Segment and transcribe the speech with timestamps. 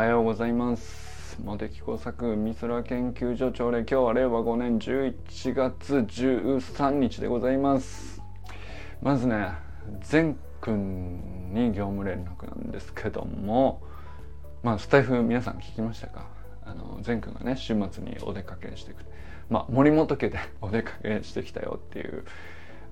[0.00, 1.36] はようございます。
[1.44, 8.22] 茂木工作美空研究所長令今日は令和5年11月13日でございます。
[9.02, 9.52] まずね
[10.00, 13.82] 善くんに業務連絡なんですけども
[14.62, 16.24] まあスタイフ皆さん聞きましたか？
[16.64, 19.04] あの善くんがね週末にお出かけしてく
[19.50, 22.24] まあ森本家でお出かけしてきたよっていう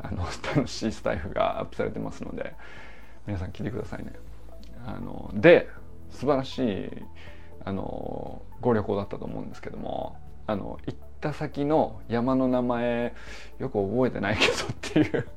[0.03, 2.53] あの楽しいスタイフがアップされてますので
[3.27, 4.13] 皆さん聞いてくださいね。
[4.87, 5.71] あので
[6.11, 6.91] 素晴らしい
[7.65, 13.15] あのご旅行だったと思うんですけどもあの行った先の山の名前
[13.59, 15.29] よく覚えてないけどっていう。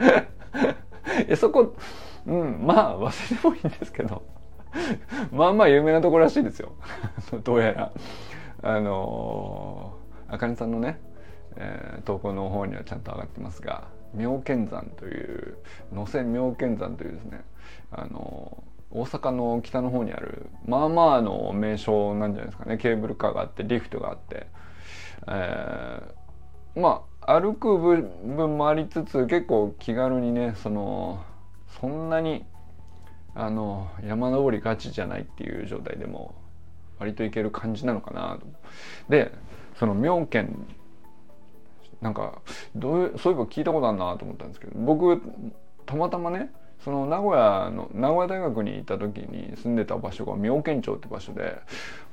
[1.28, 1.74] えそこ
[2.26, 4.22] うんまあ忘れてもいいんですけど。
[5.32, 6.72] まあまあ有名なところらしいですよ。
[7.42, 7.92] どうやら。
[8.62, 9.94] あの
[10.28, 11.00] あかねさんのね、
[11.56, 15.58] えー、投稿の方にはちゃんと上がってますが妙見山という
[15.92, 17.42] 野瀬妙見山というですね
[17.90, 24.46] あの大阪の北の方にあるまあまあの名所なんじゃないですかねケーブルカーがあってリフトがあって、
[25.28, 31.22] えー、まあ歩く部分もありつつ結構気軽にねその
[31.80, 32.44] そんなに
[33.34, 36.34] あの山登りガチじゃないっていう状態でも
[36.98, 38.46] 割といける感じなのかなと。
[39.08, 39.32] で
[39.78, 40.66] その妙見
[42.00, 42.40] なんか
[42.74, 45.20] どういうそういえば聞いたことあるなと思ったんですけど僕
[45.86, 46.50] たまたまね
[46.84, 51.58] その名古屋の名古屋大学にいた時に住んでた場所が妙見町って場所で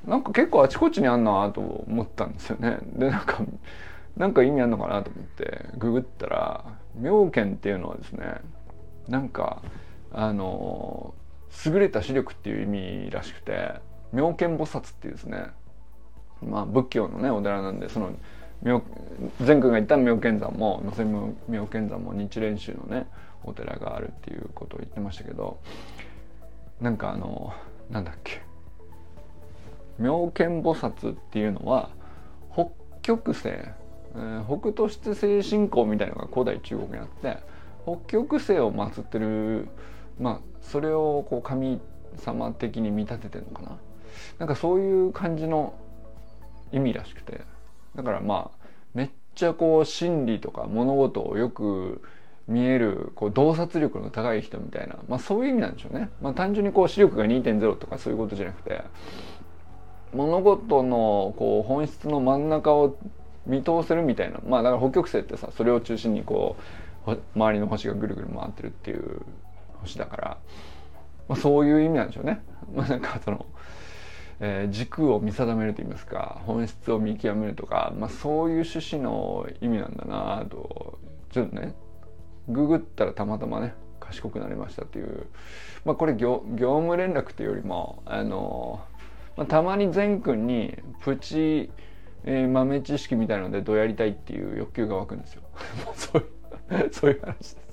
[0.06, 2.78] なんか結構あちこちにあんなと思ったんですよね。
[2.94, 3.38] でなんか
[4.16, 6.64] なんか意味あんのかなと思ってググったら
[6.96, 8.40] 妙見っていうのはですね
[9.08, 9.62] なんか
[10.12, 11.14] あの
[11.64, 12.66] 優れた視力っていう意
[13.06, 13.74] 味らしくて
[14.12, 15.46] 妙見菩薩っていうですね
[16.42, 18.10] まあ仏教のねお寺なんでその
[19.40, 23.06] 善くんが言った妙見山も野瀬妙見山も日蓮宗のね
[23.44, 25.58] お寺があるっていうことを言ってましたけど
[26.80, 27.52] なんかあの
[27.90, 28.42] なんだっけ。
[29.98, 31.90] 妙見菩薩っていうのは
[32.52, 32.68] 北
[33.02, 37.38] 極星、えー、北斗七星信仰みたいのが古代中国にあって
[37.84, 39.68] 北極星を祀ってる
[40.20, 41.80] まあそれをこう神
[42.16, 43.78] 様的に見立ててるのかな。
[44.38, 45.74] なんかそういう感じの
[46.70, 47.40] 意味らしくて。
[47.96, 52.02] だからまあめっちゃこう心理とか物事をよく
[52.48, 56.10] 見えるこう洞察力の高い人みたいな、まあ、そういう意味なんでしょうね。
[56.20, 58.82] まあ、単純にこう視力が2.0とかそういうことじゃなくて。
[60.14, 62.96] 物事のこう本質の真ん中を
[63.46, 64.40] 見通せるみたいな。
[64.46, 66.56] まあだから北極星ってさそれを中心にこ
[67.06, 69.22] う周りの星がぐるぐる回ってるっていう
[69.80, 70.38] 星だから、
[71.28, 72.42] まあ、そういう意味なんでしょうね。
[72.74, 73.46] まあ、なんかその
[74.40, 81.00] えー、軸を見定めると言いますか本質を見極めるとか、まあ、そういう趣旨の意味なんだなと
[81.32, 81.74] ちょっとね
[82.48, 85.26] ググったらたまたまね賢くなりましたっていう、
[85.84, 88.80] まあ、これ業務連絡っていうよりもあの、
[89.36, 91.70] まあ、たまに善くんにプチ、
[92.24, 95.42] えー、豆知識みたいのでどうやりたいっていう欲求が湧くんですよ。
[95.94, 96.38] そういう
[96.92, 97.68] そういう話です。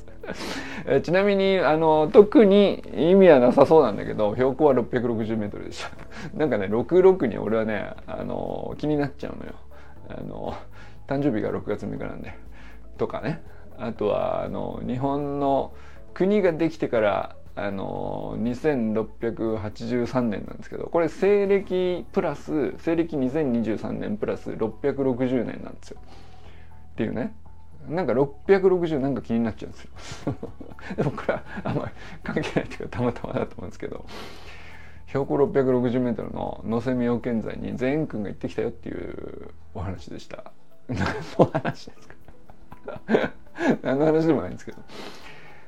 [0.88, 5.92] えちなみにあの特に意味はなさそうなんだけど標高は 660m でした。
[6.36, 9.53] なんかね66に俺はねあの気になっちゃうのよ。
[10.09, 10.56] あの
[11.07, 12.34] 誕生日が6月6日なんで。
[12.97, 13.42] とかね。
[13.80, 15.74] あとはあの日本の
[16.13, 26.00] 国ができてからあの2683年なんですけどこれ西暦プラス西暦2023年プラス660年なんですよ。
[26.94, 27.36] っていうね。
[27.88, 30.36] なんか660なんか気になっちゃうんですよ。
[30.97, 31.92] でもこれはあんまり
[32.24, 34.06] 関係ないっていうかたまたまだと思うんですけど。
[35.07, 40.52] 標高 660m の能勢妙見山に善くんが行ってきたよっていうお話でした。
[40.90, 41.00] 何
[41.40, 42.14] の話ですか
[43.84, 44.78] 何の話でもないんですけど。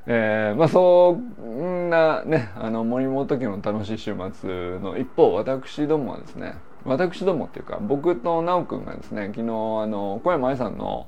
[0.10, 11.08] えー、まあそんなねあの森本家の楽しい週末の一方私どもはですね私どもっていうか僕と直くんがですね昨日あの小山愛さんの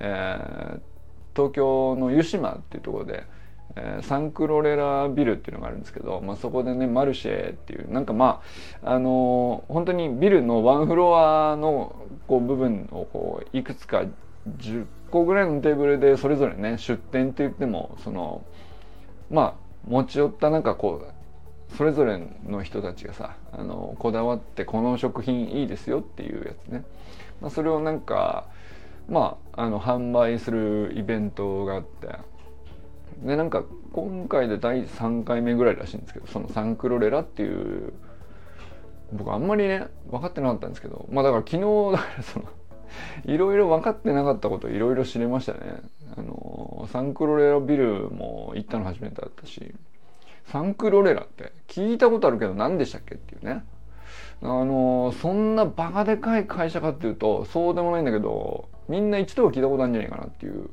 [0.00, 0.80] えー、
[1.34, 3.24] 東京の湯島っていうところで、
[3.76, 8.42] えー、サンクロレラビルっていうのがあるんですけど、まあ、そこでねマルシェっていうなんかま
[8.82, 11.94] ああのー、本当にビルのワンフロアの
[12.26, 14.04] こう部分をこういくつか
[14.58, 18.44] 10個ぐらいのテーブルでそれぞれね出店って言ってもその
[19.30, 19.54] まあ
[19.86, 26.84] 持ち寄ったなんかこうそれぞれの人たちがさあのこだわってこの食品いいですよっていうやつね、
[27.40, 28.46] まあ、それをなんか
[29.10, 32.08] まあ、あの販売するイベントがあって
[33.24, 37.92] でなんか今回で第3回目ぐらいらしいんですけどそのサンクロレラっていう
[39.12, 42.48] 僕あんまりね分かってなかったんですけどまあだから昨日だからその
[43.24, 45.58] いろいろ分かってなかったこといろいろ知れましたね。
[46.16, 49.72] あのサンクロレラビルも行ったの初めてだったし
[50.46, 53.64] サンクロレラって聞いたことあるけど何でしたっけっていうね。
[54.42, 60.70] あのそんなバカでかい会社かっていうとそうでもないんだけどみんな一度は聞いたことあるんじゃないかなっていう。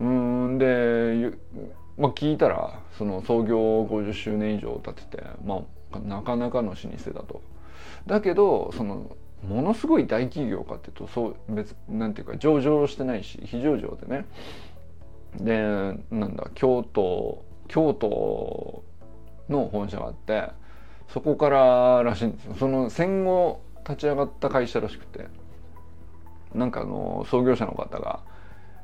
[0.00, 1.32] うんで、
[1.96, 5.62] まあ、聞いたらその創業50周年以上経ってて、ま
[5.92, 7.42] あ、なかなかの老舗だと。
[8.06, 14.26] だけどそのものすごい大企業かっていうとそう別なんていうか上場してないし非上場でね。
[15.36, 15.62] で
[16.10, 18.82] なんだ京都京都
[19.48, 20.48] の本社があって
[21.08, 22.54] そこかららしいんですよ。
[22.58, 25.26] その戦後立ち上がった会社らしくて
[26.54, 28.20] なんかあの創業者の方が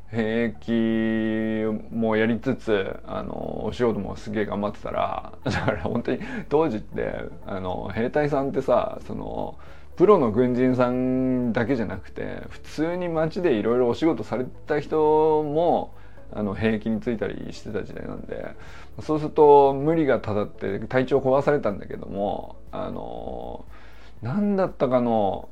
[0.08, 7.16] 兵役もやりつつあのお仕事もすげえ頑張ってたらだから本当に当時って
[7.46, 9.58] あの兵隊さんってさその
[9.96, 15.94] プロの軍人さんだけじゃなくて普通に街でいろいろお仕事された人も
[16.32, 18.55] あの兵役についたりしてた時代なんで
[19.02, 23.64] そうすると無理がたたって体調壊されたんだけどもあの
[24.23, 25.49] 何だったかの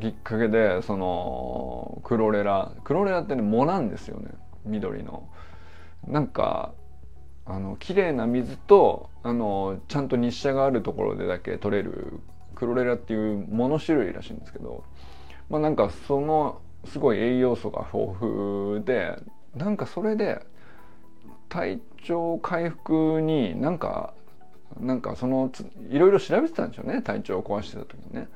[0.00, 4.30] きっかけでそのクロレラクロレラってね藻なんですよね
[4.64, 5.28] 緑の。
[6.06, 6.72] なんか
[7.46, 12.20] あの綺麗な水とあのちゃんと日射があるところでだけ取れる
[12.60, 14.84] クロレラっていう藻の種類らしいんですけど
[15.48, 19.16] まあなんかそのすごい栄養素が豊富で
[19.56, 20.42] なんかそれで
[21.48, 24.12] 体調回復になんか
[24.78, 25.50] なんかその
[25.88, 28.28] いろいろ調べてたんでしょうね体調を壊してた時にね。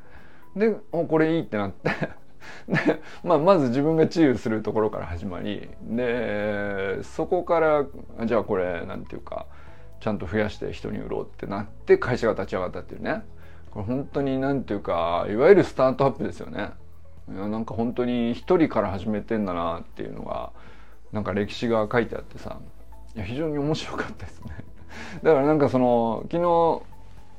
[0.56, 1.91] でおこれいいってなって
[2.69, 7.85] で、まあ、まず自分が治癒するところから始まりでそこから
[8.25, 9.47] じゃあこれなんていうか
[10.00, 13.23] ちゃんと増やして人に売ろうってなって会社が立ち上がったっていうね
[13.75, 16.71] これ本当になんていうかいわゆるスタートアップですよね。
[17.29, 20.50] いやなんか本当に一人から始めてんだなっていうのが
[21.12, 22.59] なんか歴史が書いてあってさ
[23.17, 24.50] いや非常に面白かったですね。
[25.25, 26.82] だからなんかその昨日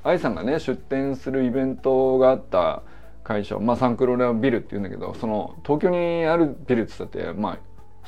[0.03, 2.81] 愛さんがね出店するイベントがあった
[3.23, 7.57] 会社まあサンクロレアビルって言うんだけどその東京にあるビルっつったってまあ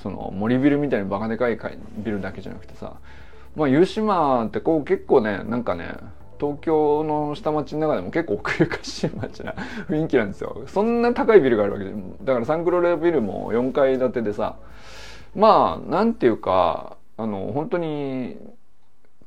[0.01, 1.57] その森ビルみたいにバカでかい
[1.97, 2.97] ビルだけじゃなくてさ
[3.55, 5.95] まあ湯島ってこう結構ねなんかね
[6.39, 9.53] 東京の下町の中でも結構奥ゆかしい町な
[9.89, 10.63] 雰囲気なんですよ。
[10.67, 11.93] そんな高いビルがあるわけで
[12.23, 14.55] だからサンクロレビルも4階建てでさ
[15.35, 18.37] まあなんていうかあの本当に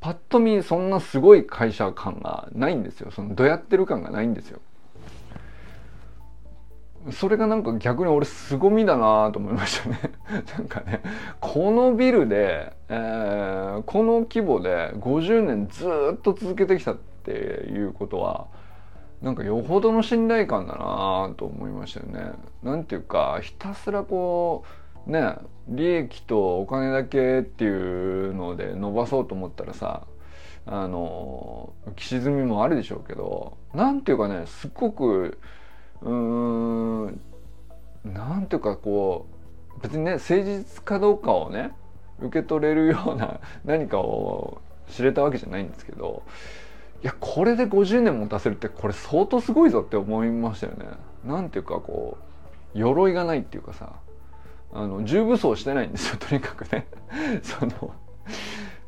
[0.00, 3.10] パッと見そんなすごい会社感がないんですよ。
[3.10, 4.60] そのどやってる感がないんですよ。
[7.12, 9.98] それがなんか逆に俺凄みだなと思いましたね
[10.58, 11.00] なんかね
[11.40, 18.48] このビルで、えー、この規模で50年ずっと続けてきたっていうことは
[19.22, 22.32] なんかよほどの信頼感だなと思いましたよね。
[22.62, 24.64] なんていうかひたすらこ
[25.06, 25.34] うね
[25.68, 30.06] 利益とお金だけっていうので伸ばそうと思ったらさ
[30.66, 35.38] あの浮き沈みもあるでしょうけどなんていうかねすっごく
[36.02, 37.20] うーん
[38.04, 39.26] なんていうかこ
[39.78, 41.72] う別にね誠実かどうかをね
[42.20, 46.22] 受け取れるような 何かを知れたわけじゃないんですけど
[47.02, 50.86] いやこれで50年持たせるってこれ相当すごいぞって思いましたよね。
[51.24, 52.18] なんていうかこ
[52.74, 53.94] う鎧がないっていうかさ
[54.72, 56.86] あの重武装してないんですよとにかくね。
[57.42, 57.94] その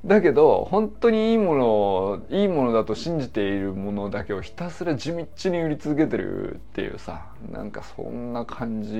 [0.05, 8.91] だけど本当にいいものいいものだと信じているものだけをひたすら地道に売り続けてるっていうさなんかそんな感じ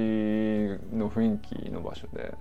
[0.97, 2.35] の雰囲気の場所で。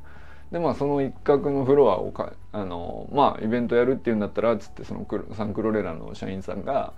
[0.51, 6.91] でまあその一角のフロアをかあのまあイベントやるっていうんだったらつってそのサンクロレラの社員さんが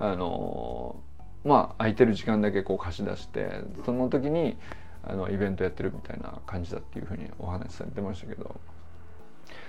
[0.00, 0.96] あの
[1.44, 4.56] まあ空いてる時間だけこう貸し出してその時に
[5.02, 8.58] あのイベントやってるみたいな感じだっていうふうにお話しされてましたけど。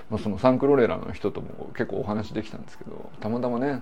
[0.10, 3.82] まあ、そのサンクロレラの人とも結構お話できたんですけどたまたまね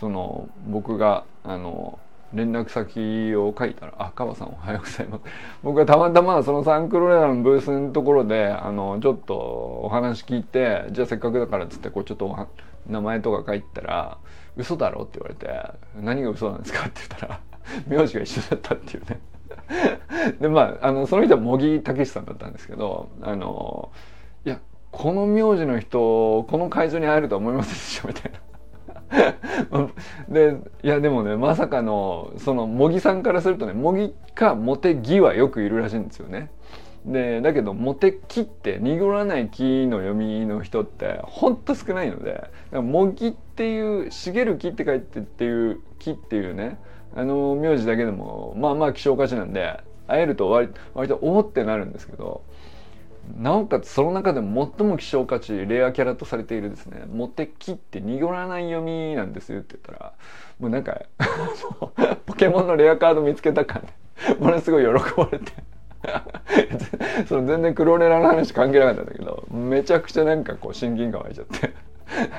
[0.00, 1.98] その僕があの
[2.32, 5.22] 連絡先を書いたら「あ川さんおはようございます」
[5.62, 9.34] 僕はたまたまそのサンクロレラのブースのところであのちょっと
[9.84, 12.46] お話聞いてじゃあせっかくだからっつってこうちょっと
[12.86, 14.18] 名前とか書いたら
[14.56, 17.40] 「嘘だろ?」って言われて「何が嘘なんですか?」って言ったら
[17.86, 19.20] 名字が一緒だったっていうね
[20.40, 23.90] でまああのその人は茂木武さんだったんですけどあの
[24.44, 24.58] いや
[24.90, 28.38] この名字の人この会場に会えると思いませんでしたみたいな。
[30.28, 36.50] でいやでもねまさかのその茂木さんからするとね茂木か茂木はよくいるらしいんですよね。
[37.06, 46.78] でだけど茂木って濁らない木の読みの人ってほんと少ないので茂木っていう茂る木って書いてっていう木っていうね
[47.14, 52.42] あの名字だけでもまあまあ希少価値なんで会えると割割とおおってなるんですけど
[53.36, 60.12] なおかつその中でも最も希少価値レアキャラとされているですね「モテキって濁らない読みなんですよ」って言ったら
[60.58, 61.00] もうなんか
[62.26, 65.52] ポケモンのレアカード見つけた感でものすごい喜ばれて
[67.26, 71.72] その全然クロレラの話関係なかったんだけどめちゃくちゃなんかこう親近感湧いちゃって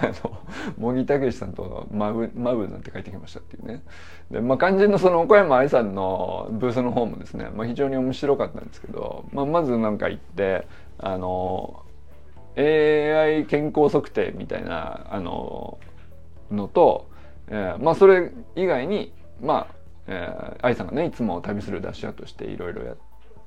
[0.01, 0.37] あの
[0.77, 3.83] 茂木武さんとマブマブなんて書いてきましたっていうね。
[4.31, 10.67] で、まあ、肝心のその岡山愛さんのブースの方もですね、まあ、非常に面白かったんですけど、まあ、まずなんか行って
[10.99, 11.85] あの
[12.57, 15.79] AI 健康測定みたいなあの
[16.51, 17.09] のと、
[17.47, 19.79] えー、まあそれ以外にまあ
[20.11, 22.95] えー、愛さんがねいつも旅するダッシュアとしていろいろや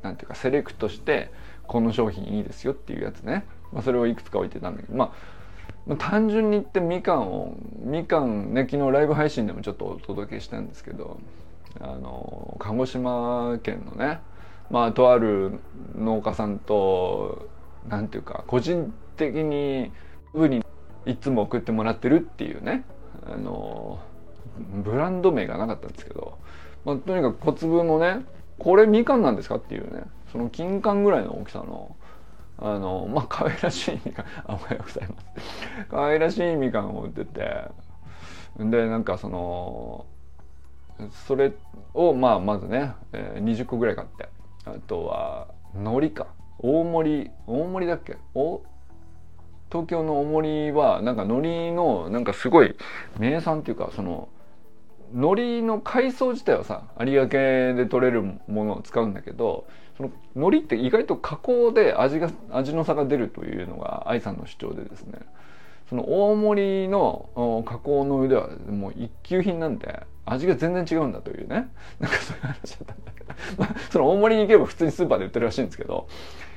[0.03, 1.33] なんていうかセレクトして
[1.67, 5.13] この商品いいですよっていうやつね、まあ、それをいくつか置いてたんだけどま
[5.89, 11.19] あ単純に言ってみかんをみかんね昨日ライブ配信でもちょっとお届けしたんですけど
[11.81, 14.21] あの鹿児島県のね
[14.73, 15.61] まあとある
[15.95, 17.49] 農家さんと
[17.89, 19.93] なんていうか個人的に
[20.33, 20.65] ウに
[21.05, 22.85] いつも送ってもらってるっていうね。
[23.25, 24.01] あの
[24.83, 26.39] ブランド名がなかったんですけど、
[26.85, 28.25] まあ、とにかく小粒のね
[28.59, 30.05] これみかんなんですかっていうね。
[30.33, 31.95] その金柑ぐらいの大きさの
[32.59, 34.27] あのまあ可愛らしいみかん。
[34.49, 35.89] あおはようございます。
[35.91, 37.69] 可愛らしいみかんを売ってて。
[38.59, 40.07] でなんかその
[41.27, 41.53] それ
[41.95, 44.29] をまあまずね、えー、20個ぐらい買って。
[44.65, 46.27] あとは海苔か。
[46.59, 48.17] 大盛り大盛りだっけ？
[48.35, 48.63] お？
[49.71, 52.77] 東京の大盛りはなんか海苔のなんかすごい
[53.19, 54.29] 名産っていうかその
[55.15, 57.29] 海苔の海藻自体はさ有明
[57.75, 59.67] で取れるものを使うんだけど
[59.97, 65.19] その海苔って意外と加工で味が味の差が出るというのが愛さんの主張でですね。
[65.89, 71.69] その大盛りの加工の腕はもう一級品なんで味が全然違うんだというね。
[72.01, 76.07] なんかそういう話だったんだけど、まあ、その大盛りに行けば普通にスーパーで売ってるらしいんですけど。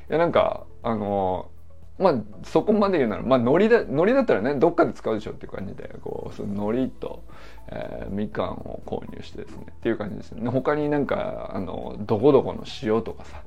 [0.09, 1.49] いやなんかあの
[1.97, 7.23] まあそこまで言うならまあ海苔だ海苔だったらねどっかで使うでしょっていう感じでこうその海苔と、
[7.69, 9.65] えー、みかんを購入してですね。
[9.71, 10.49] っていう感じですね。
[10.49, 13.41] 他になんかあのどこどこの塩とかさ、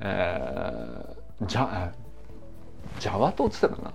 [0.00, 1.92] えー、じゃ
[2.98, 3.94] ジャワ島って言ったかな？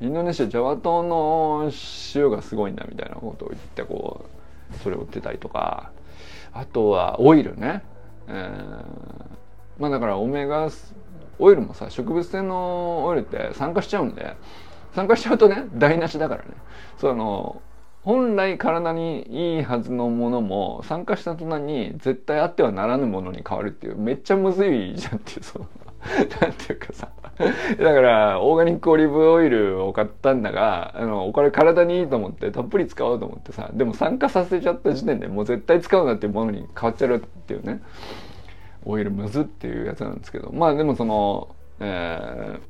[0.00, 1.70] インドネシアジャワ島の
[2.14, 4.26] 塩がすごいんだみたいなことを言ってこ
[4.74, 5.90] うそれを売ってたりとか。
[6.58, 7.82] あとはオイルね、
[8.28, 8.84] えー、
[9.78, 10.70] まあだからオメガ
[11.38, 14.36] オイルもさ植物性のオイルって酸化しちゃうんで。
[14.94, 16.48] 酸化しちゃうとね台無しだからね。
[16.96, 17.60] その
[18.02, 25.66] 本来体にいいはずのものも酸化した途端に絶対あってはならぬものに変わるっていうめっちゃむずいじゃんっていうその
[26.40, 27.08] なんていうかさ。
[27.38, 27.44] だ
[27.76, 37.82] からオーガニックオリーブオイルを買ったんだがあのこれ体にいいと思ってたっぷり使おうと思ってさでも酸化させちゃった時点でもう絶対使うなっていうものに変わっちゃうっていうね。
[38.86, 40.50] オイルムズっていうやつなんですけど。
[40.52, 42.60] まあでもその、えー、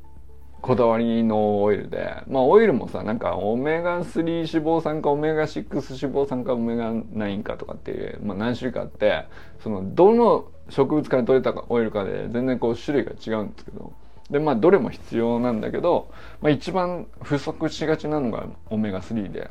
[0.61, 9.25] こだわりのオイルでまあオイルもさなんかオメガ3脂肪酸かオメガ6脂肪酸かオメガ9かとかっていう、まあ、何種類かあって
[9.59, 13.93] そのどの植物から取れたオイルかで全然こう種類が違うんですけど。
[14.29, 19.49] でまあどれも必要なんだけど、まあ、一番不足しがちなのがオメガ3で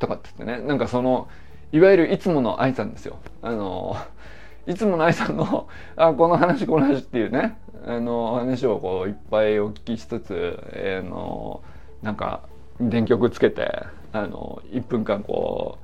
[0.00, 0.66] とかって言ってね。
[0.66, 1.28] なんかその
[1.70, 3.18] いわゆるいつもの愛さんですよ。
[3.42, 3.96] あの
[4.66, 11.62] いつもの愛さんのあこの話この話っていうねあの話をこういっぱいお聞きしつつ、えー、の
[12.02, 12.40] なんか
[12.80, 15.78] 電極つけてあの1分間こ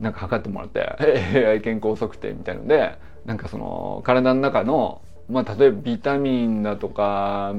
[0.00, 0.80] うなんか測ってもらって
[1.46, 7.54] AI 健康測定みたいのでなんかその体の中のまあ例えばビタミンだとか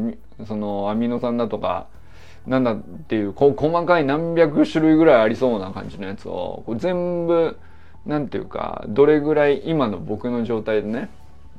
[0.48, 1.88] そのアミノ酸だとか
[2.46, 7.58] なんだっていうこ細かい何百種類ぐらいありそうな感じのやつをこう全部
[8.06, 11.10] なんていうかどれぐらい今の僕の状態でね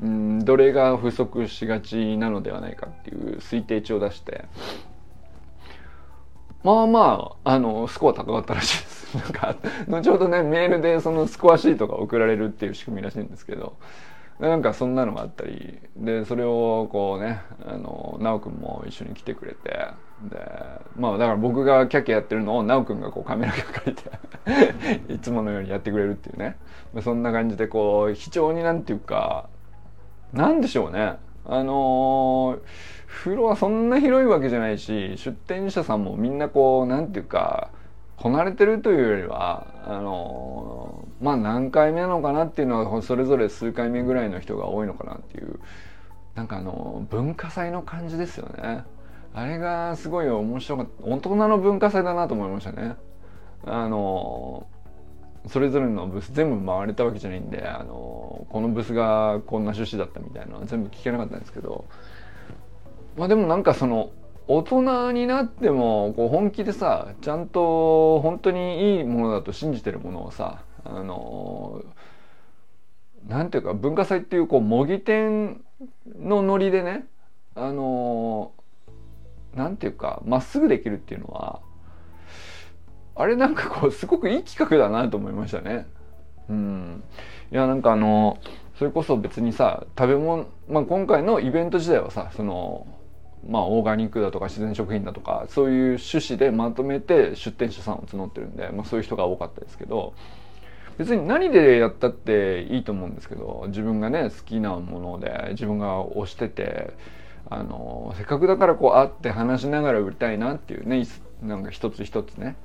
[0.01, 4.45] うんどれが不足しがちなのではないかっていう推定値を出して。
[6.67, 8.96] まあまああのスコア高かったらしいです。
[9.17, 9.57] なんか
[9.89, 13.77] 後ほどねメールでそのスコアシートが送られるっていう仕組みらしいんですけど
[14.39, 20.39] なんかそんなのがあったりでそれをこうねあの奈くんも一緒に来てくれてで
[20.97, 26.57] まあだから僕がキャキャやってるのを奈くんがこうカメラが借りていつものようにやってくれるっていうね。
[27.03, 29.49] そんな感じでこう非常になんていうか
[30.33, 31.17] なんでしょうね。
[31.49, 32.61] あのー、
[33.07, 37.71] 風呂はそんな広いわけじゃないし出店者さんもみんなこうなんていうか
[38.27, 45.61] こなれてるというよりはあのまあ何回目なのかなっていうのはそれぞれ数回目ぐらいの人が多いのかなっていう
[46.35, 48.83] なんかあの文化祭の感じですよね。
[49.33, 51.05] あれがすごい面白かった。
[51.05, 52.97] 大人の文化祭だなと思いましたね。
[53.65, 54.67] あの
[55.47, 61.85] それぞれのブース全部回れたわけじゃないんであのこのブースがこんな趣旨だったみたいなのは全部聞けなかったんですけど。
[63.17, 64.11] まあでもなんかその
[64.49, 71.83] 大人になってもこう本気でさちゃんと本当にいいものだと信じてるものをさあの
[73.27, 75.61] なんていうか文化祭っていうこう模擬店
[76.21, 77.07] のノリでね
[77.57, 78.53] あの
[79.55, 81.61] なんていうかまっすぐできるっていうのは
[83.17, 85.87] あれなんかこうすごくいい企画だなと思いましたね。
[86.49, 87.03] うん、
[87.51, 88.39] いやなんかあの
[88.79, 92.87] それこそ別にさ食べ物、まあ、今回のイベント自体はさその
[93.49, 100.15] まあオーガニックだとか自然食品だとかそういう趣旨でまとめて出店者さんを募ってるんで、まあ、そういう人が多かったですけど
[100.99, 106.95] 別に何でやったっていいと思うんですけど自分がね好きなもので自分が推してて
[107.49, 111.07] あのせっかくだからこう会って話しながら売りたいなっていうね
[111.43, 112.57] なんか一つ一つね。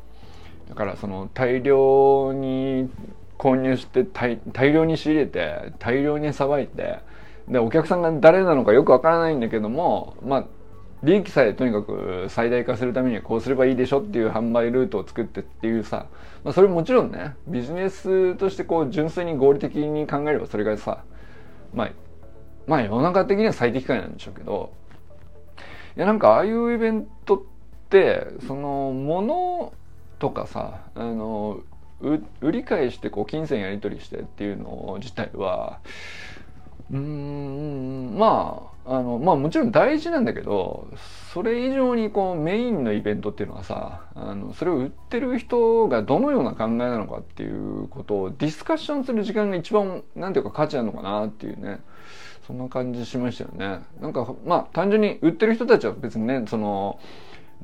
[0.70, 2.90] だからその大量に
[3.38, 4.40] 購入して大
[4.72, 7.00] 量に仕入れて大量にさばいて
[7.50, 10.46] でお客さんが誰なのかよくわからないんだけどもまあ
[11.04, 16.06] 利益さえとにかく最大化するためにはこうすればいいでしょっていう販売ルートを作ってっていうさ、
[16.44, 21.04] まあ、それもちろんねビジネスとしてこう純粋に合理的に考えればそれがさ
[21.74, 21.92] まあ
[22.68, 24.74] まあ世の中的には最適解なんでしょうけど
[25.98, 27.42] いやなんかああいうイベントっ
[27.90, 29.74] てそのもの
[30.20, 31.62] とかさあの
[32.42, 35.80] 売り買いしてこう金銭やり取りしてっていうの自体は
[36.92, 40.88] うーんまああのまあもちろん大事なんだけど
[41.34, 51.80] それ以上にこうメインのイベントっていうのはさあのそれを売ってる人がどのような考えなのかっていうことをディスカッションする時間が一番なんていうか価値あるのかなっていうね
[52.48, 53.86] そんな感じしましたよね。
[54.02, 57.00] なんかまあ単純に売ってる人たちは別にねその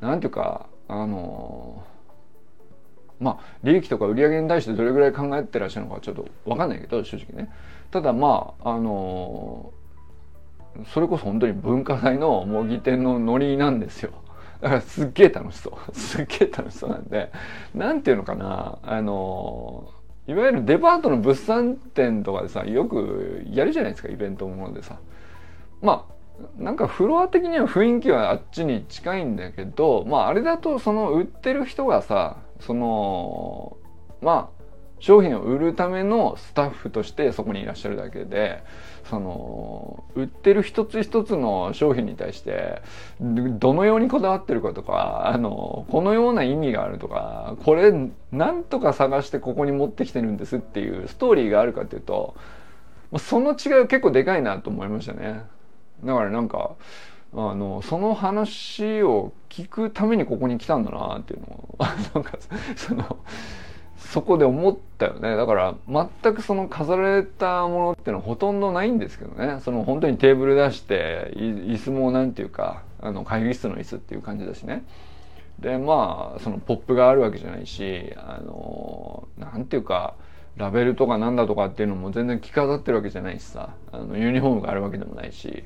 [0.00, 1.82] なんていうかあの
[3.18, 7.50] まあ利益とか売り上げに対してどれぐらい考えてらっしゃるのかちょっと分かんないけど正直ね
[7.90, 9.72] ただまああの
[10.86, 14.10] それこそ本当に文化祭の模擬店のノリなんですよ。
[14.60, 15.92] だからすっげえ楽しそう。
[15.94, 17.30] すっげえ楽しそうなんで。
[17.74, 18.78] なんていうのかな。
[18.82, 19.90] あの
[20.26, 24.98] いわゆるデパートの物産展とかでさよくやるじゃないですかイベントものでさ。
[25.80, 26.18] まあ
[26.56, 33.76] なんかフロア的には雰囲気はあっちに近いんだけどまああれだとその売ってる人がさその
[34.20, 34.58] まあ
[35.00, 38.62] 商品を売るためのスタッフとしてそこにいらっしゃるだけで
[39.08, 42.82] その売ってる一つ一つの商品に対して
[43.20, 47.92] どのようにこだわってるかとかあのこのような意味があるとかこれ
[48.32, 52.34] なんとか探してここに持ってきてるんですっていうストーリーがあるかっていうと
[53.18, 55.42] その違いは結構でかいなと思いましたね。
[56.04, 56.76] だからなんか
[57.34, 61.76] あのその話を聞くためにここに来たんだなっていうのを
[62.14, 62.38] なんか
[62.76, 63.18] その
[64.10, 65.36] そこで思ったよね。
[65.36, 69.60] だから全くその飾られたものっていうのはほとんどないんですけどね。
[69.60, 74.82] その本当にテーブル出して椅子もなんていうかあの会議室の椅子っていう感じだしね。
[75.58, 80.14] でまあそのポップがあるわけじゃないしあのなんていうか
[80.56, 83.74] ラベルとかなんだとかっていうのも全然着飾ってるわけじゃないしさ。
[83.92, 85.64] あのユニフォームがあるわけでもないし。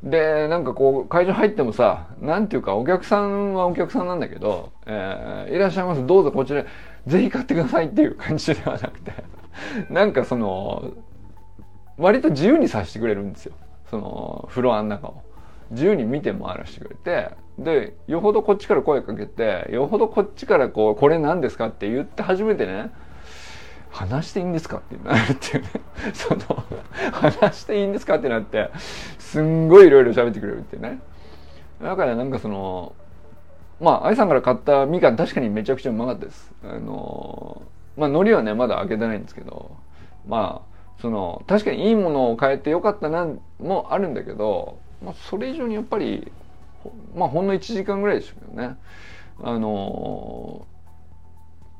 [0.00, 6.06] でなんかこう会場入ってもさなんていうかお客さんはお客さんなんだけど「えー、いらっしゃいます。
[6.06, 6.64] どうぞこちら。
[7.06, 9.12] ぜひ買ってください」っていう感じではなくて
[9.90, 10.92] なんかその
[11.96, 13.54] 割と自由にさせてくれるんですよ
[13.90, 15.22] そのフロアの中を。
[15.70, 22.90] 自由に見て回らせてくれてでよほどこっちから声かけてよほどこっちからこう「これ何ですか?」って言って初めてね
[23.90, 25.70] 話していいんですかってなるっていうね
[26.14, 26.40] その
[27.12, 28.70] 話していいんですかってなって
[29.18, 31.00] すんごいいろいろ喋ってくれるっていうね
[31.82, 32.94] だからなんかその
[33.80, 36.52] まあ愛さんから買ったみかん確かにめちゃくちゃうまかったです。
[36.64, 37.62] あの
[37.96, 39.76] まあ海苔はねまだ開けてないんですけど
[40.26, 43.28] まあその確かにいいものを買えてよかったな
[43.60, 46.32] もあるんだけど、まあ、それ以上にやっぱり
[47.14, 48.76] まあほんの1時間ぐらいでしたけどね。
[49.40, 50.66] あの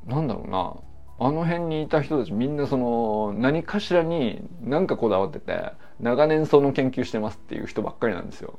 [0.07, 0.73] なんだろうな。
[1.21, 8.57] あの辺にいた人たちみんなその何かしらに何かこだわってて長年その研究してますっていう人ばっかりなんですよ。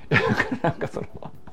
[0.62, 1.06] なんかその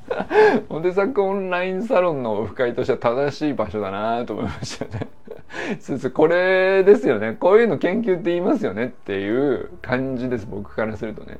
[0.70, 5.08] モテサクオンラインサロンのオフ会としては正しい場所だなと思いましたね。
[5.80, 11.38] そうそうこれですよねこういうの研究って言いますよねっていう感じです僕からするとね。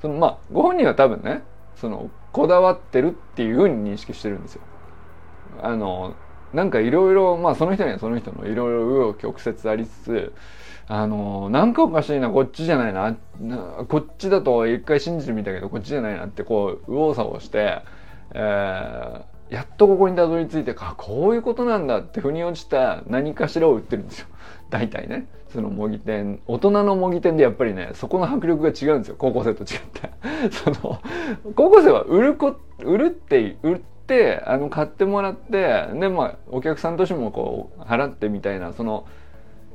[0.00, 1.42] そのまあご本人は多分ね
[1.76, 4.62] そのこだわってるっていうふうに認識してるんですよ。
[5.62, 6.14] あの
[6.52, 10.32] なんかいろいろまあその人にはその人のいろいろ紆余曲折ありつつ
[10.92, 13.16] あのなんかおかしいなこっちじゃないな
[13.86, 17.82] こっちだと一回信じてみたけどこっちじゃないなってこう右往左往して、
[18.34, 24.26] えやっとここにたどり着いてあこういうことなんだって腑に落ちた何かしらを売ってるんですよ。
[24.68, 25.28] 大体ね。
[25.50, 29.14] その模擬店大人の模擬店でやっぱりねそこの迫力が違うんですよ。
[29.16, 30.10] 高校生と違って。
[30.50, 31.00] その
[31.54, 39.06] 高校生は売るこ売るって売ってあの買ってもらってでまあお客さんとしてもこう払ってみたいなその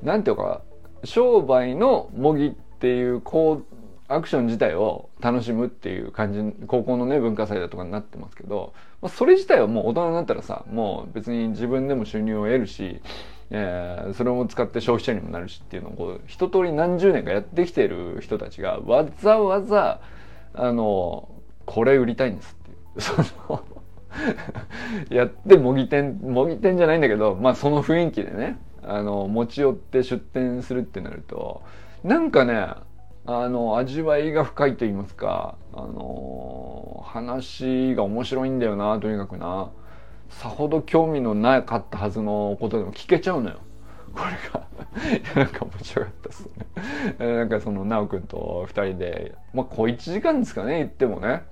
[0.04, 0.62] なんていうか
[1.06, 3.76] 商売の模擬っていうこう
[4.08, 13.02] アクション自体を楽しむっていう感じ高校のね文化祭だとかになってますけど、まあ、それ自体はもう大人になったらさもう別に自分でも収入を得るし、
[13.50, 20.02] えー、それを使って消費者にもなるしっていうのをこう一通り何十年かやってきてる人たちがわざわざ
[20.54, 21.30] あの
[21.66, 22.76] これ売りたいんですっていう。
[23.02, 23.14] そ
[23.50, 23.64] の
[25.10, 28.58] やって模擬店模擬店じゃないんだけどまあその雰囲気でね
[28.88, 31.64] あの持ち寄って出店するってなると
[32.04, 32.68] なんかね
[33.28, 39.72] あの味わいが深いと言いますかあの話が面白いんだよなとにかくな。
[40.30, 43.60] さほど興味のなかったはずのことでも聞けちゃうのよ。
[44.14, 44.66] これが。
[45.36, 46.50] なんか面白かったっす
[47.20, 47.36] ね。
[47.38, 51.44] なんかその奈くんと2人でまあ小1時間ですかね行ってもね。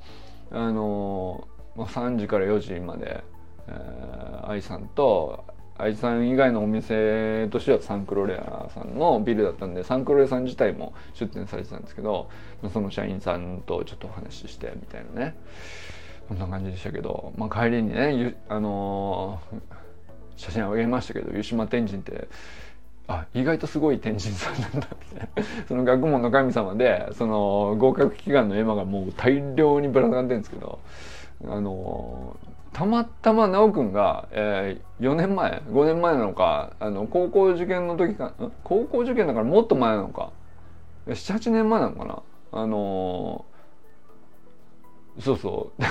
[0.52, 3.24] あの、まあ、3時から4時まで、
[3.67, 5.46] えー、愛さんと
[5.77, 12.29] 愛知さん以外のお店としてはサンクロレアさんのビルだったんでサンクロレアさん自体も出店されてたんですけど
[12.71, 15.36] その社員さんとちょっとお話ししてみたいなね。
[16.27, 19.59] そんな感じでしたけど、まあ、帰りにねあのー、
[20.38, 22.29] 写真あげましたけど湯島天神って
[23.07, 30.79] あ意外とすごい天神さんなんだみたいなその学問の神様でその合格祈願の絵馬がもう大量にぶら下がってるんですけど
[31.45, 38.33] あのーたまたま修くんが、えー、4年前5年前なのかあの高校受験の時か
[38.63, 40.31] 高校受験だからもっと前なのか
[41.07, 45.83] 78年前なのかなあのー、そうそう。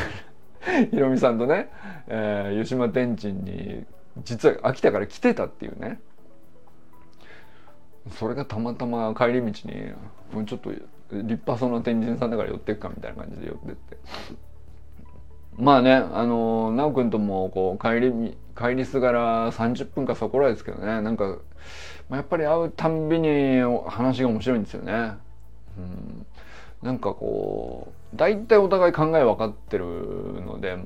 [0.90, 1.70] ひろみさんとね、
[2.06, 3.84] えー、湯島天神に
[4.24, 6.00] 実は秋田から来てたっていうね。
[8.18, 9.92] それがたまたま帰り道に
[10.32, 13.96] もうちょっと立派そうな天神さんだから寄ってくかみたいな感じで寄ってって。
[15.56, 21.38] まあね、あの、なおくんとも、こう、帰り、帰りすがら30分かそこらですけどね、なんか、
[22.08, 25.12] まあ、やっぱり会うたんびに話が面白いんですよね。
[25.76, 26.26] うん、
[26.82, 29.84] なんかこう、大体お互い考え分かってる
[30.46, 30.78] ので、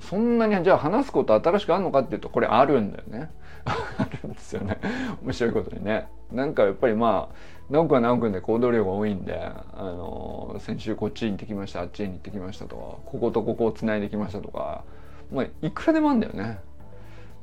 [0.00, 3.30] そんなにじゃあ話すこと新しくあるのかっていうとこれあるんだよね。
[3.64, 4.78] あるんですよね。
[5.22, 6.08] 面白いことにね。
[6.32, 7.34] なんかやっぱりまあ
[7.70, 14.84] 直くは直くんで行動量が多いんで、あの先週こっちに行ってきましたあっちに行ってきましたとかこことここをつないできましたとか、
[15.32, 16.58] まあ、いくらでもあるんだよね。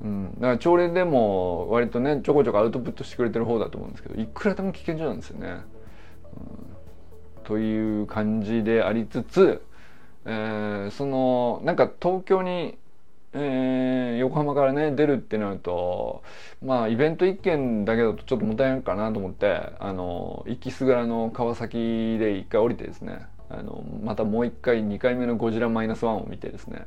[0.03, 5.47] うん、だから朝礼でも割とねちょこちょこアウトプットしてくれてる方だと思うんですけどいくらでも危険所なんですよね。
[5.47, 9.61] うん、という感じでありつつ、
[10.25, 12.77] えー、そのなんか東京に
[13.33, 16.21] えー、横浜からね出るってなると
[16.61, 21.77] まあイベント1件だけだとちょっともったいないかなと思ってあの行きすぐらの川崎
[22.19, 26.85] で1回降りてですねあのまたもう1回2回目の「ゴジラマイナスワンを見てですね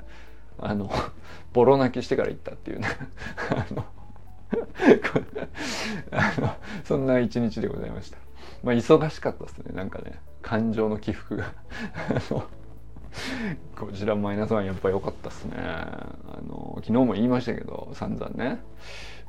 [0.58, 0.90] あの
[1.54, 2.88] ボロ泣きしてから行ったっていうね。
[3.50, 3.84] あの
[6.12, 8.18] あのそんな一日でございました。
[8.62, 11.52] まあ忙しかったですねなんかね感情の起伏が。
[13.76, 15.54] こちらマイナスワンやっぱ良かったっすね。
[15.56, 18.60] あの昨日も言いましたけど散々ね。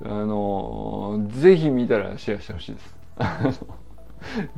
[0.04, 2.96] あのぜひ見たらシェアしてほしいです。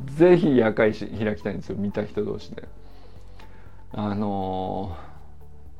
[0.16, 1.76] ぜひ夜会し開きたいんですよ。
[1.76, 2.64] 見た人同士で。
[3.92, 4.96] あの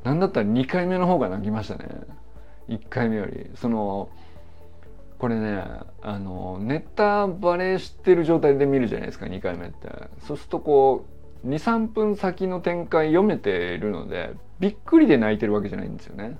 [0.05, 1.89] なんだったら2回目の方が泣きましたね。
[2.69, 3.51] 1回目より。
[3.55, 4.11] その
[5.19, 5.65] これね
[6.03, 9.89] あのネタバレしてる状態で見るじゃないですか2回目って。
[10.21, 16.39] そうするとこう23分先の展開読めているのでびっくりで泣いてるわけじゃないんですよね。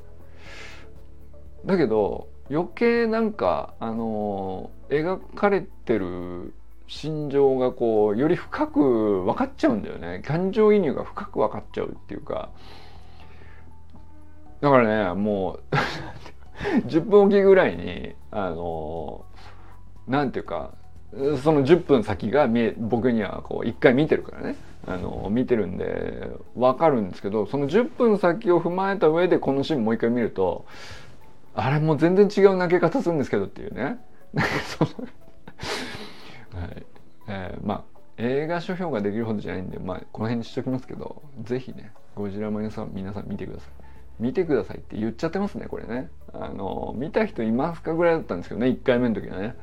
[1.65, 6.55] だけど余計なんかあの描かれてる
[6.87, 10.23] 心情がこうより深く分かっちゃうんだよね。
[10.25, 12.51] 感情移入が深く分かっちゃうっていうか。
[14.61, 15.77] だからねもう
[16.89, 19.25] 10分おきぐらいにあの
[20.09, 20.73] なんていうか
[21.43, 24.57] その10分先が見え僕にはこう一回見てるからね。
[24.89, 30.65] あの見てるんで分かるんですけどその10分先を踏まえた上でこのシーンもう一回見ると
[31.55, 33.99] あれもう全然違う投げ方するんですけどっていうね。
[34.35, 34.41] は
[36.67, 36.87] い。
[37.29, 37.85] えー、まあ
[38.17, 43.88] 映画書評ができるほどじゃないんで、まあ、この辺にしときますけど是非ねゴジラマイナスは皆さん見てください。
[44.19, 46.11] 見てくださいって言っちゃってますねこれね。
[46.33, 49.57] あの見た人いますかぐらいだったんですけどね1回目の時はね。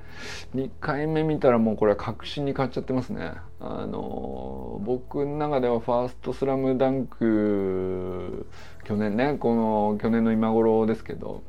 [0.55, 3.33] 2回目見たらもうこれは確信に変わっちゃってますね。
[3.59, 8.47] あの僕の中ではファーストスラムダンク
[8.83, 11.43] 去年ねこの去年の今頃ですけど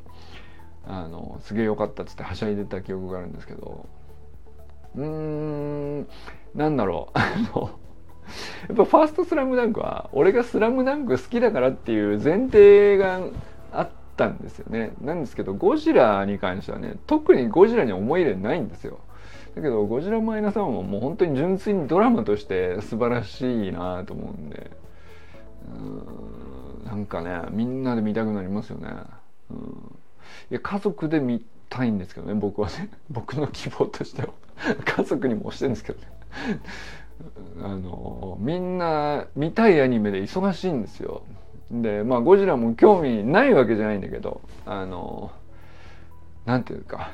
[0.84, 3.86] あのすげえ良かったっつってはしゃいでた記憶があるんですけど。
[4.96, 6.08] うーん
[6.54, 7.18] なんだろう。
[7.18, 7.78] あの
[8.68, 13.20] やっぱファーストスラムダンクは俺がスラムダンク好きだからっていう前提が
[13.72, 14.92] あったんですよね。
[15.00, 18.98] なんですけどゴジラに関してはね特にゴジラに思い入れないんですよ。
[19.54, 24.70] だけどゴジラマイナスワンはもう本当に純粋にドラマとして素晴らしいなと思うんで。
[25.68, 28.88] うんなんかねみんなで見たくなりますよね、
[29.50, 29.56] うん、
[30.52, 32.90] いや家族で見たいんですけどね僕はね。
[33.10, 34.28] 僕の希望としては。
[34.84, 36.06] 家族にも押してるんですけどね。
[37.62, 41.22] あのみんな見たいアニメで忙しいんですよ。
[41.70, 45.32] でまあゴジラも興味ないわけじゃないんだけどあの
[46.44, 47.10] なんていうか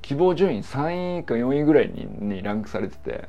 [0.00, 3.28] 希望順位3位か4位ぐらいにランクされてて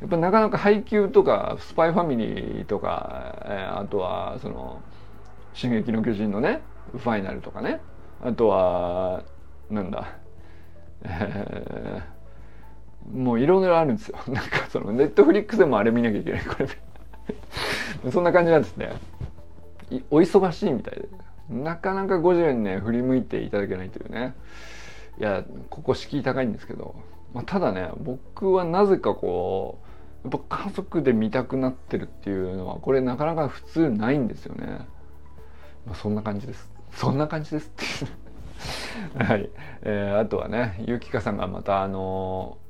[0.00, 4.82] やっぱなかなか配給とかスパイファミリーとか、えー、あとはその
[5.54, 7.80] 「進撃の巨人」のねファイナルとかね
[8.22, 9.22] あとは
[9.70, 10.16] なんだ
[11.04, 12.17] えー
[13.12, 14.18] もういろいろあるんですよ。
[14.28, 16.42] なんかそのネットフリックスでもあれ見なきゃいけない。
[16.44, 16.68] これ
[18.10, 18.92] そんな感じなんですね。
[20.10, 21.08] お忙しいみたいで。
[21.48, 24.34] なかなかゴジラにね、振り向いていただけないというね。
[25.18, 26.94] いや、ここ敷居高いんですけど。
[27.32, 29.78] まあ、ただね、僕はなぜかこ
[30.24, 34.86] う、やっぱ家族で見たくなってるっていうのは、これなかなか普通ないんですよね。
[35.86, 36.70] まあ、そんな感じです。
[36.92, 37.72] そんな感じです
[39.16, 39.50] って はい。
[39.82, 42.67] えー、あとはね、ゆきかさんがまたあのー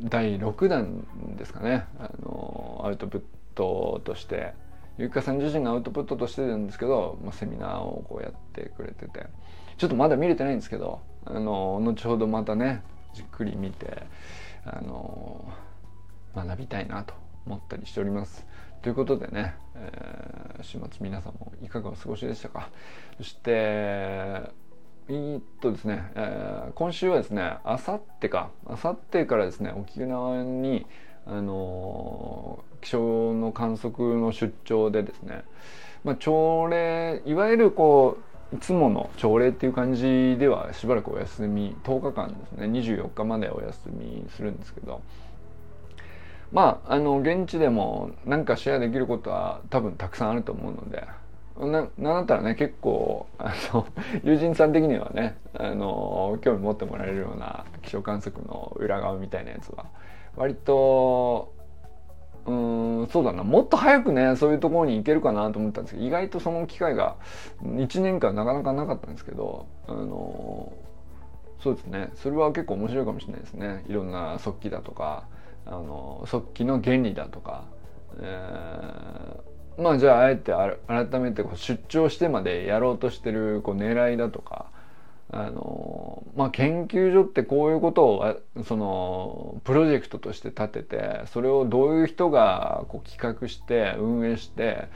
[0.00, 1.86] 第6弾ですかね。
[1.98, 3.22] あのアウトプッ
[3.54, 4.52] トとして。
[4.96, 9.26] ゆきかさん自身がアウトプットとしてるんですけど、まあ、セミナーをこうやってくれてて。
[9.76, 14.04] ちょっとまだ見れてないんですけどあの後ほどまたねじっくり見て
[14.64, 15.52] あの
[16.34, 17.14] 学びたいなと
[17.46, 18.46] 思ったりしております。
[18.82, 22.70] ということでね、えー、週末皆さんもいかがお過ごしでしたか。
[23.16, 24.42] そして
[25.08, 30.86] えっとですね、えー、今週はですね、あさってか、あさってからですね、沖縄に、
[31.26, 35.44] あのー、気象の観測の出張でですね、
[36.04, 38.16] まあ、朝礼、いわゆるこ
[38.52, 45.02] う、いつもの朝礼っていう感じではしばらくお休み、10日間ですね、24日までお休みするんですけど、
[46.50, 51.06] まあ、あの、現地でも何かシェアできることは多分たくさんあると思うので、
[51.56, 53.86] な、なんだったらね、結構、あの、
[54.24, 59.86] 友人さん的にはね、あの、興味持ってもらえるような気象観測の裏側みたいなやつは、
[60.36, 61.52] 割と、
[62.46, 62.52] う
[63.04, 67.16] ん、そうだな、もっと早くね、そういうところに行けるかなと思ったんですけど、意外とその機会が
[67.62, 70.72] 1年間なかなかなかったんですけど、あの、
[71.60, 73.84] そうですね、それは結構面白いかもしれないですね。
[73.88, 75.28] いろんな速記だとか、
[75.66, 77.64] あの、速記の原理だとか、
[78.20, 80.52] えーまあじゃああえて
[80.86, 84.66] 改めてこう出張してまでやろうとしてるこう狙いだとか
[85.30, 94.88] あのまあ研究所ってこういうことをそのプロジェクトとして立ててそれをどういう人がこう企画して運営して、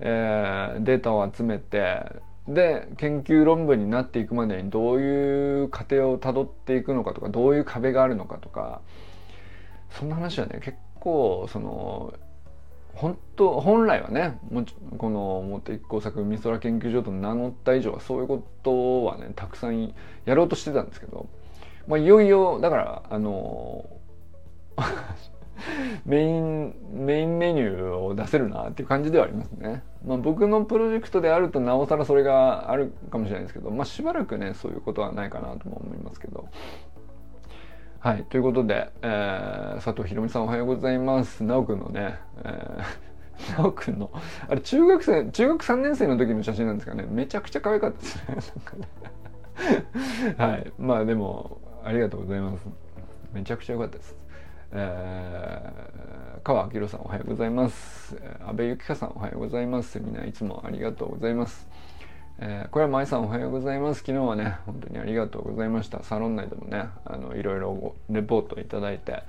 [0.00, 2.02] えー、データを集めて
[2.48, 8.80] で研究論文になっていくまでにどういう過程をたどっていくのかとかどういう壁があるのかとか
[9.90, 12.14] そんな話はね結構その
[12.94, 14.64] 本当本来はねも
[14.98, 21.26] この「もっと一工作美空研究所」と名乗った以上はそういうことはねたくさんやろうとしてたんですけど、
[21.88, 23.84] まあ、いよいよだからあの
[26.04, 29.82] メインメインメニューを出せるなっていう感じではありますね。
[30.04, 36.48] まあ、僕のプロジェクトであるとなおさらそれがあるかもしれないですけど、まあ、しばらくねそういうことはないかなとも思いますけど。
[38.04, 41.42] はい、ということで、えー、佐藤ひろみさんおはようございます。
[41.42, 44.10] なおくんのね、えー、 なおくんの、
[44.46, 47.06] あれ中学生、中学3年生の時の写真なんですかね。
[47.08, 47.98] めちゃくちゃ可愛かった
[48.34, 48.56] ですね。
[48.56, 52.68] なんかね はい、まあでも、ありがとうございます。
[53.32, 54.18] めちゃくちゃ良かったです。
[54.72, 58.20] えー、川明さんおはようございます。
[58.46, 59.98] 安倍ゆきかさんおはようございます。
[59.98, 61.66] みんないつもありがとうございます。
[62.40, 64.00] えー、小山愛さんおはようございます。
[64.00, 66.02] 昨日はね、本当にありがとうございました。
[66.02, 69.22] サロン内でもね、あのいろいろレポートいただいて、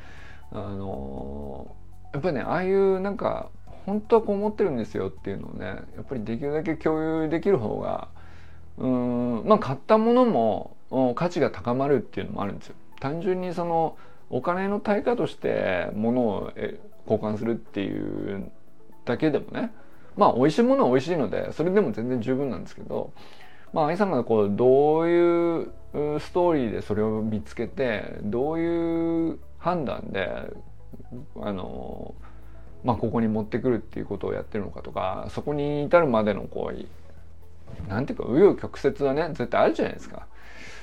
[0.52, 3.50] あのー、やっぱりね、ああいうなんか、
[3.86, 8.08] 本当はこう思ってるんですよっていうのをね、やっぱりできるだけ共有できる方が、
[8.80, 10.76] うん、まあ買ったものも
[11.14, 12.76] 価値が高まるっていうのもあるんですよ。
[13.00, 13.98] 単純にその
[14.32, 16.52] お金の対価として物を
[17.08, 18.52] 交換するっていう
[19.06, 19.72] だけでもね、
[20.18, 23.12] まあ美味しいものは美味しいのでそれでも全然十分なんですけど
[23.74, 25.72] まあ愛さんがこうどういう
[26.20, 30.30] ストーリーでそれを見つけてどういう判断で
[31.42, 32.14] あの
[32.84, 40.28] まあここに持ってくるっていうことをやってるのかとかそこに至るまでのこうなんていうか紆余曲折はね絶対あるじゃないですか。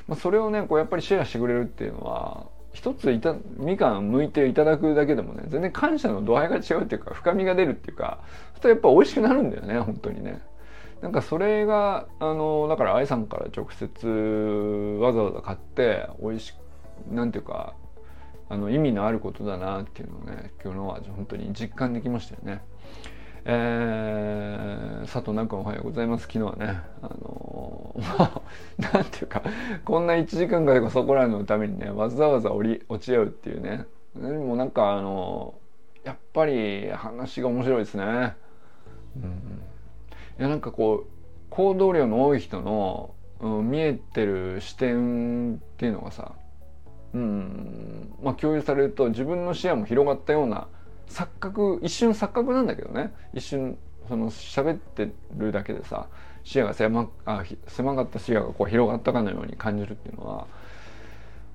[0.09, 8.19] まあ、それをねこうやっぱりシェアしてくれるっていうのは一ついたみかん剥いていただくだけでもね全然感謝の度合いが違うっていうか深みが出るっていうか
[8.63, 10.41] そやっぱ美味しくなるんだよね本当にね。
[11.01, 14.07] なんかそれがあのだから愛さんから直接
[15.01, 16.55] わざわざ買って美味し
[17.11, 17.75] なんていうか
[18.49, 22.63] あの意味のあることだなっていうのをね今日のは本当に実感できましたよね。
[23.45, 26.23] えー、佐藤南君おはようございます。
[26.27, 28.43] 昨日はね、あのー、ま
[28.89, 29.43] あ、なんていうか、
[29.85, 33.87] こんな1時間かでかそこらのためにね、わざわざ降り、落ち合うっていうね。
[34.15, 38.37] でもなんかあのー、やっぱり話が面白いですね。
[39.17, 39.31] うん。
[40.39, 41.13] いや、なんかこう、
[41.51, 46.33] 行動量の多い人の、うん、見えてる視点っていうのがさ、
[47.13, 50.67] うん、まあ共有されると自分の視野も広がったような
[51.09, 53.77] 錯覚一瞬錯覚なんだけどね一瞬
[54.09, 56.07] その喋ってるだけでさ
[56.45, 60.47] 視野が狭あ狭かった視野がこう広がったかのように感じるっていうのは、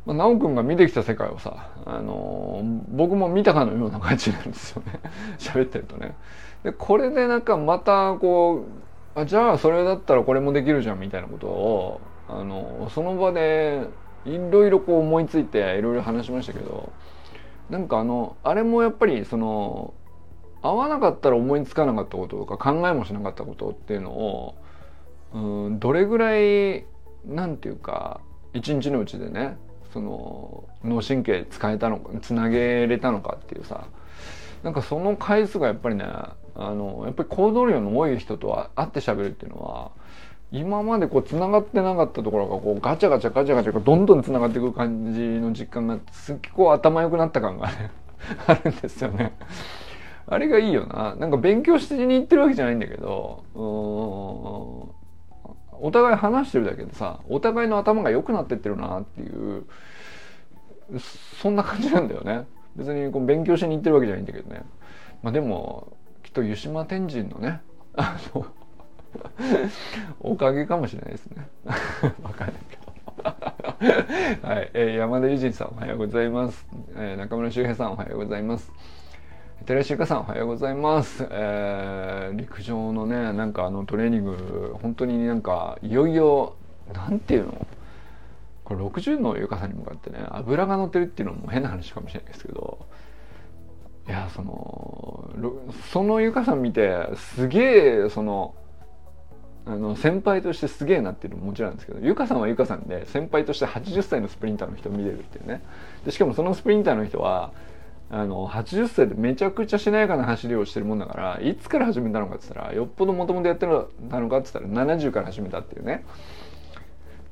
[0.05, 4.99] まあ、直くんが見てきた世界をさ、あのー、僕も見たかのような感じなんですよね
[5.39, 6.15] 喋ってるとね。
[6.63, 8.65] でこれでなんかまたこ
[9.15, 13.87] うあじゃあそれだったらこれもできるじゃんみたいなことを、あの、その場で
[14.25, 16.91] いろいろこう思いついていろいろ話しましたけど
[17.69, 19.93] なんかあのあれもやっぱりその
[20.61, 24.55] 合わなかったら思いつかなかったこととか考えもしなかったことっていうのを
[25.33, 26.85] うんどれぐらい
[27.25, 28.21] なんていうか
[28.53, 29.57] 一日のうちでね
[29.93, 33.87] その脳神経使えたのかつなげれたのかっていうさ
[34.63, 39.91] なんかその回数がやっぱりねあのやっぱり行動量の多い人と会って喋るっていうのは
[40.51, 47.91] 今までこう繋がってなかったところがこうガチャガチャガチャガチャどんどん繋がっていく感じの実感がすっげこう頭良くなった感がね
[48.47, 49.33] あるんですよね。
[50.29, 51.15] あれがいいよな。
[51.15, 54.93] なんか勉強しに行ってるわけじゃないんだけど、お
[55.91, 59.63] 互い話してるだけでさ、お互いの頭が良くなってってるなっていう、
[61.41, 62.45] そんな感じなんだよね。
[62.77, 64.61] 別にこう勉強しに行ってるわけじゃないんだけどね。
[65.23, 67.61] まあでも、きっと湯島天神のね、
[67.95, 68.45] あの、
[70.21, 71.47] おかげかもしれないですね。
[72.23, 72.87] わかんないけど。
[74.47, 76.67] はい、えー、山田裕二さんおはようございます。
[76.95, 78.71] えー、中村修平さんおはようございます。
[79.65, 81.27] 寺石ゆかさんおはようございます。
[81.29, 86.55] えー、陸上のね、なんかあのトレーニング、本当になんかいよいよ、
[86.93, 87.67] なんていうの？
[88.67, 92.85] これ60のゆかさんに向かってね、油が乗ってるっていうのも変な話かもしれないですけど、
[94.09, 95.31] いや、その、
[95.93, 98.55] そのゆかさん見て、すげえ、その、
[99.65, 105.61] あの先輩としてすげえなっていうのももちろんですけどゆかさんはゆかさんで先輩として80歳のスプリンターの人を見れるっていうね。
[106.05, 107.51] でしかもそのスプリンターの人は
[108.09, 113.67] あの80歳でめちゃくちゃしなやかな走りをしてるもんだからいつから始めたのかって言ったらよっぽどもともとやって
[114.09, 116.05] たのかって言ったら70から始めたっていうね。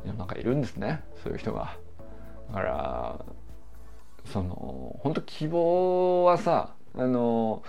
[0.06, 1.78] 世の中いるんですねそういう人が。
[2.50, 3.26] だから
[4.26, 7.64] その本当希望はさあの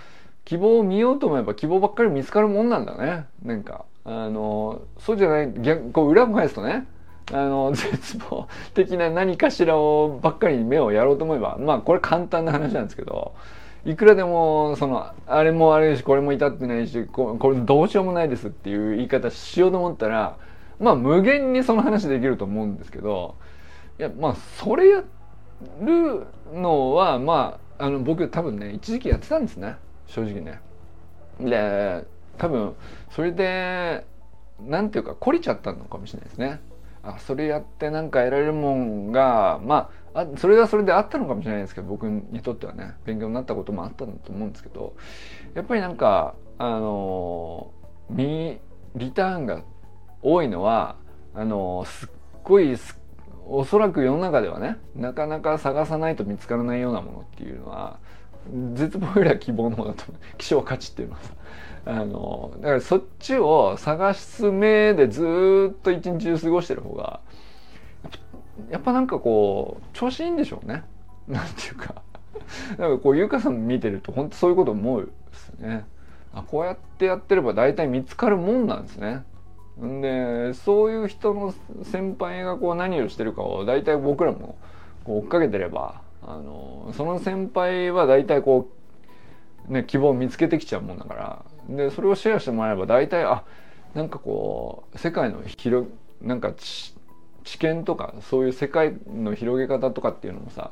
[0.45, 6.87] 希望を見ようと思えば希望ばっかり見つかるもんなんだねなんかあのそうじゃない逆こう裏を返すとね
[7.31, 13.33] あの 絶望的な何かしらをばっかりに目をやろうと思えばまあこれ簡単な話なんですけど
[13.85, 20.37] いくらでもそのあれもあれしこれも至ってないしこれどうしようもないですっていう言い方しようと思ったら
[20.79, 23.35] まあ無限にその話できると思うんですけど
[23.99, 25.03] いやまあそれや
[25.81, 29.75] るのはまああの僕多分ね一時期やってたんですね
[30.07, 30.61] 正直ね。
[31.39, 32.05] で
[32.37, 32.75] 多分
[33.11, 34.05] それで
[34.59, 36.61] 何ていうか懲りちゃったのかもしれないですね。
[37.03, 44.95] あそれやってなんか得られるもんがまああそれはそれであったのかもしれないですけど僕にとってはね勉強になったこともあったんだと思うんですけど
[45.53, 47.71] やっぱりなんかあの
[48.09, 48.59] リ
[49.13, 49.63] ターンが
[50.21, 50.95] 多いのは
[51.33, 52.09] あのすっ
[52.43, 52.99] ごいす
[53.45, 57.99] おそらく世の中ではねなかなか探さないと見つからないようなものっていうのは
[58.73, 61.21] 絶望よりは希望のものだと希少 価値っていうのは。
[61.21, 61.33] さ
[61.89, 67.21] あのだからそっちを探す目でずっと一日中過ごしてる方が
[68.69, 70.83] やっぱなんかこう調子いいんでしょうね。
[71.27, 72.01] なんていうか。
[72.77, 75.85] なんかこう優香さん見てると本当そういうこと思うですね。
[76.33, 79.23] あこうやってやってれば大体見つかるもんなんですね。
[79.79, 81.53] でそういう人の
[81.83, 84.57] 先輩がこう何をしてるかを大体僕らも
[85.03, 88.77] こう追っかけてればあのその先輩は大体こう
[89.67, 93.43] ね、希望を見つけてきちゃうもんだからでそれをシェアしてもらえば大体あ
[93.93, 95.87] なんかこう世界の広
[96.21, 96.93] なんか知
[97.59, 100.71] 見とかそういう世界の広げ方とかっていうのもさ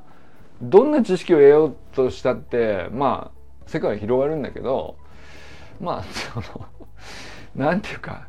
[0.61, 4.95] どんな知識を得ようとしたってまあ世界は広がるんだけど
[5.81, 6.65] まあその
[7.55, 8.27] なんていうか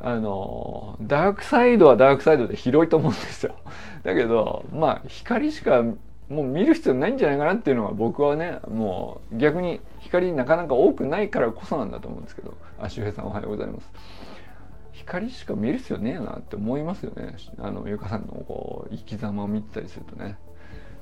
[0.00, 3.54] あのダークサイドはダークサイドで広いと思うんですよ。
[4.02, 5.82] だけどまあ光しか
[6.28, 13.92] もう見る必要ないんじゃないかなっていうのが僕はねもう逆に光なかなか多くないからこそなんだと思うんですけどあ周平さんおはようございます。
[14.92, 17.36] 光しか見る必要ねえなって思いますよね。
[17.58, 20.36] あのゆかさんのこう生き様を見てたりするとね。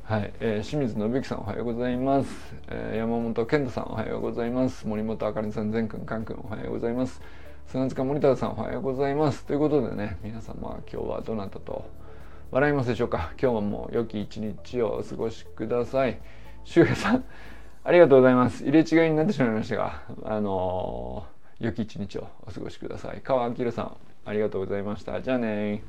[0.05, 4.87] はい、えー、清水信之さんおはようございます、えー、山本健太さんおはようございます。
[4.87, 7.23] 森本あかりさん善くんかんくんおはようございます。
[7.69, 9.45] 砂塚森田さんおはようございます。
[9.45, 11.85] ということでね皆様今日はどなたと
[12.53, 13.33] 笑いますでしょうか？
[13.41, 16.21] 今日はもう良き一日をお過ごしください。
[16.65, 17.25] 周平さん
[17.83, 18.65] ありがとうございます。
[18.65, 23.21] 入れ違いになってしまいましたがあのー、良き一日をお過ごしください。
[23.23, 25.21] 川明さんありがとうございました。
[25.21, 25.83] じゃあね